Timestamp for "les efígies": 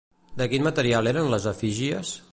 1.35-2.19